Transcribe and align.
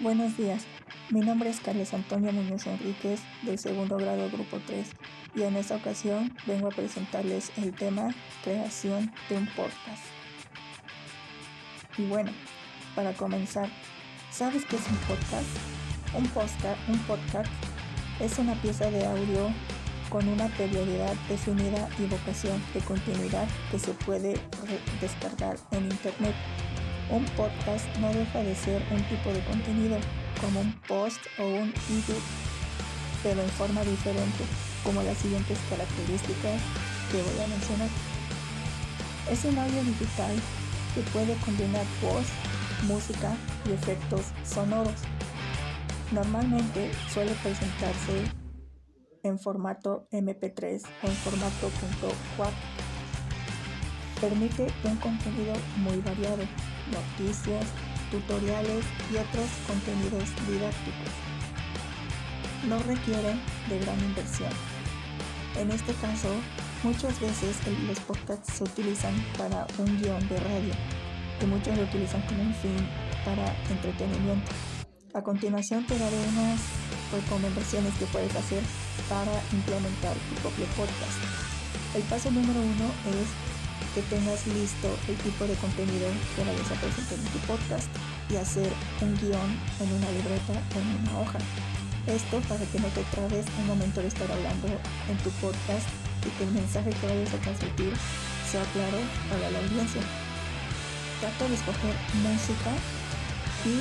Buenos 0.00 0.36
días, 0.36 0.66
mi 1.08 1.20
nombre 1.20 1.48
es 1.48 1.58
Carlos 1.60 1.94
Antonio 1.94 2.30
Muñoz 2.30 2.66
Enríquez 2.66 3.22
del 3.40 3.58
segundo 3.58 3.96
grado 3.96 4.28
Grupo 4.30 4.60
3 4.66 4.86
y 5.34 5.42
en 5.42 5.56
esta 5.56 5.76
ocasión 5.76 6.36
vengo 6.46 6.66
a 6.66 6.70
presentarles 6.70 7.50
el 7.56 7.72
tema 7.72 8.14
creación 8.44 9.10
de 9.30 9.38
un 9.38 9.46
podcast. 9.46 10.04
Y 11.96 12.04
bueno, 12.08 12.30
para 12.94 13.14
comenzar, 13.14 13.70
¿sabes 14.30 14.66
qué 14.66 14.76
es 14.76 14.86
un 14.86 14.98
podcast? 14.98 15.48
Un 16.14 16.26
podcast, 16.28 16.88
un 16.88 16.98
podcast 16.98 17.50
es 18.20 18.38
una 18.38 18.54
pieza 18.60 18.90
de 18.90 19.06
audio 19.06 19.48
con 20.10 20.28
una 20.28 20.48
periodicidad 20.48 21.14
definida 21.26 21.88
y 21.98 22.04
vocación 22.04 22.62
de 22.74 22.80
continuidad 22.80 23.48
que 23.70 23.78
se 23.78 23.92
puede 23.92 24.38
descargar 25.00 25.56
en 25.70 25.84
internet 25.84 26.34
un 27.10 27.24
podcast 27.36 27.86
no 27.98 28.12
deja 28.12 28.42
de 28.42 28.54
ser 28.54 28.82
un 28.90 29.02
tipo 29.04 29.32
de 29.32 29.44
contenido, 29.44 29.98
como 30.40 30.60
un 30.60 30.72
post 30.88 31.20
o 31.38 31.44
un 31.44 31.72
ebook, 31.88 32.22
pero 33.22 33.42
en 33.42 33.48
forma 33.50 33.82
diferente, 33.82 34.44
como 34.84 35.02
las 35.02 35.18
siguientes 35.18 35.58
características 35.70 36.60
que 37.10 37.22
voy 37.22 37.44
a 37.44 37.48
mencionar. 37.48 37.88
Es 39.30 39.44
un 39.44 39.58
audio 39.58 39.82
digital 39.84 40.34
que 40.94 41.00
puede 41.12 41.34
combinar 41.44 41.84
voz, 42.02 42.26
música 42.86 43.34
y 43.68 43.72
efectos 43.72 44.26
sonoros. 44.44 44.94
Normalmente 46.12 46.92
suele 47.12 47.32
presentarse 47.42 48.30
en 49.22 49.38
formato 49.38 50.06
MP3 50.12 50.82
o 51.02 51.06
en 51.06 51.14
formato 51.14 51.70
.wav. 52.38 52.52
Permite 54.20 54.68
un 54.84 54.96
contenido 54.96 55.52
muy 55.76 55.98
variado, 55.98 56.44
noticias, 56.92 57.66
tutoriales 58.10 58.84
y 59.12 59.16
otros 59.16 59.48
contenidos 59.66 60.28
didácticos. 60.48 61.12
No 62.68 62.78
requieren 62.80 63.40
de 63.68 63.78
gran 63.80 63.98
inversión. 64.00 64.50
En 65.56 65.70
este 65.70 65.94
caso, 65.94 66.28
muchas 66.82 67.18
veces 67.20 67.56
los 67.86 67.98
podcasts 68.00 68.54
se 68.54 68.64
utilizan 68.64 69.14
para 69.38 69.66
un 69.78 70.00
guion 70.00 70.28
de 70.28 70.38
radio 70.40 70.74
y 71.40 71.46
muchos 71.46 71.76
lo 71.76 71.84
utilizan 71.84 72.22
como 72.22 72.42
un 72.42 72.54
fin 72.54 72.76
para 73.24 73.54
entretenimiento. 73.70 74.52
A 75.14 75.22
continuación 75.22 75.86
te 75.86 75.98
daré 75.98 76.16
unas 76.28 76.60
recomendaciones 77.12 77.94
que 77.94 78.06
puedes 78.06 78.34
hacer 78.34 78.62
para 79.08 79.32
implementar 79.52 80.14
tu 80.14 80.34
propio 80.42 80.66
podcast. 80.76 81.18
El 81.94 82.02
paso 82.02 82.30
número 82.30 82.60
uno 82.60 82.86
es 83.08 83.55
que 83.96 84.02
tengas 84.12 84.46
listo 84.48 84.92
el 85.08 85.16
tipo 85.24 85.48
de 85.48 85.56
contenido 85.56 86.04
que 86.36 86.44
vayas 86.44 86.68
a 86.68 86.76
presentar 86.84 87.16
en 87.16 87.32
tu 87.32 87.40
podcast 87.48 87.88
y 88.28 88.36
hacer 88.36 88.68
un 89.00 89.16
guion 89.16 89.48
en 89.80 89.88
una 89.88 90.10
libreta 90.12 90.52
o 90.52 90.76
en 90.84 90.88
una 91.00 91.24
hoja. 91.24 91.40
Esto 92.04 92.44
para 92.44 92.60
que 92.68 92.76
no 92.76 92.92
te 92.92 93.00
trabes 93.08 93.48
un 93.56 93.66
momento 93.72 94.04
de 94.04 94.08
estar 94.12 94.28
hablando 94.30 94.68
en 94.68 95.16
tu 95.24 95.30
podcast 95.40 95.88
y 96.20 96.30
que 96.36 96.44
el 96.44 96.52
mensaje 96.52 96.92
que 96.92 97.08
vayas 97.08 97.32
a 97.32 97.40
transmitir 97.40 97.96
sea 98.44 98.68
claro 98.76 99.00
para 99.32 99.48
la 99.48 99.64
audiencia. 99.64 100.04
Trata 101.24 101.48
de 101.48 101.56
escoger 101.56 101.96
música 102.20 102.76
y 103.64 103.80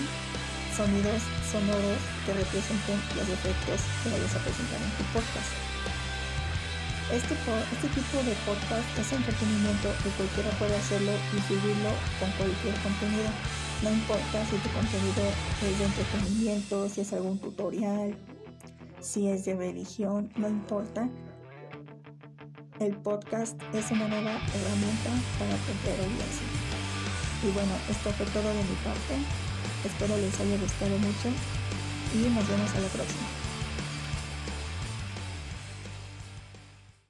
sonidos 0.79 1.27
sonoros 1.43 1.99
que 2.23 2.39
representen 2.39 3.03
los 3.19 3.27
efectos 3.35 3.83
que 3.99 4.15
vayas 4.15 4.31
a 4.31 4.39
presentar 4.47 4.79
en 4.79 4.91
tu 4.95 5.03
podcast. 5.11 5.51
Este, 7.15 7.33
este 7.33 7.87
tipo 7.95 8.17
de 8.27 8.35
podcast 8.43 8.99
es 8.99 9.13
entretenimiento 9.13 9.87
y 10.03 10.09
cualquiera 10.19 10.49
puede 10.59 10.75
hacerlo 10.75 11.13
y 11.31 11.39
subirlo 11.47 11.89
con 12.19 12.29
cualquier 12.31 12.75
contenido. 12.83 13.31
No 13.83 13.89
importa 13.89 14.43
si 14.43 14.57
tu 14.57 14.67
contenido 14.75 15.23
es 15.63 15.79
de 15.79 15.85
entretenimiento, 15.85 16.89
si 16.89 17.01
es 17.01 17.13
algún 17.13 17.39
tutorial, 17.39 18.17
si 18.99 19.29
es 19.29 19.45
de 19.45 19.55
religión, 19.55 20.29
no 20.35 20.49
importa. 20.49 21.07
El 22.81 22.97
podcast 22.97 23.55
es 23.73 23.89
una 23.91 24.09
nueva 24.09 24.35
herramienta 24.51 25.11
para 25.39 25.55
cualquier 25.55 25.95
audiencia. 25.95 26.47
Y 27.47 27.51
bueno, 27.55 27.71
esto 27.89 28.11
fue 28.11 28.25
todo 28.25 28.49
de 28.49 28.59
mi 28.59 28.75
parte. 28.83 29.15
Espero 29.85 30.17
les 30.17 30.37
haya 30.37 30.57
gustado 30.57 30.97
mucho 30.97 31.29
y 32.13 32.27
nos 32.27 32.45
vemos 32.45 32.75
a 32.75 32.79
la 32.81 32.87
próxima. 32.89 33.44